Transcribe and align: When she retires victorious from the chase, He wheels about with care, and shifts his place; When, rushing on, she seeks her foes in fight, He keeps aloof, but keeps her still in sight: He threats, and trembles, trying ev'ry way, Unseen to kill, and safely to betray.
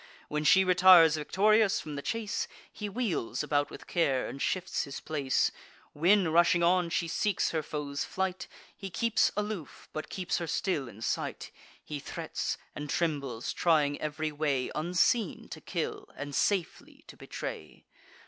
When 0.29 0.43
she 0.43 0.63
retires 0.63 1.15
victorious 1.15 1.79
from 1.79 1.93
the 1.93 2.01
chase, 2.01 2.47
He 2.73 2.89
wheels 2.89 3.43
about 3.43 3.69
with 3.69 3.85
care, 3.85 4.27
and 4.27 4.41
shifts 4.41 4.83
his 4.85 4.99
place; 4.99 5.51
When, 5.93 6.29
rushing 6.29 6.63
on, 6.63 6.89
she 6.89 7.07
seeks 7.07 7.51
her 7.51 7.61
foes 7.61 8.03
in 8.03 8.07
fight, 8.09 8.47
He 8.75 8.89
keeps 8.89 9.31
aloof, 9.37 9.89
but 9.93 10.09
keeps 10.09 10.39
her 10.39 10.47
still 10.47 10.87
in 10.89 11.03
sight: 11.03 11.51
He 11.83 11.99
threats, 11.99 12.57
and 12.75 12.89
trembles, 12.89 13.53
trying 13.53 14.01
ev'ry 14.01 14.31
way, 14.31 14.71
Unseen 14.73 15.47
to 15.49 15.61
kill, 15.61 16.09
and 16.15 16.33
safely 16.33 17.03
to 17.05 17.15
betray. 17.15 17.85